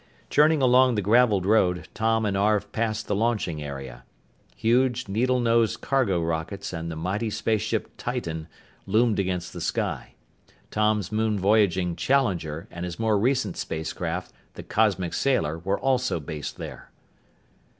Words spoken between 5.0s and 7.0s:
needle nosed cargo rockets and the